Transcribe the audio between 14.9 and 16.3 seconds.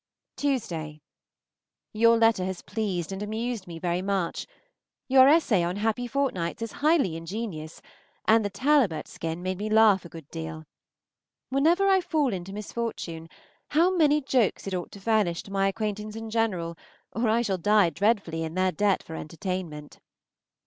to furnish to my acquaintance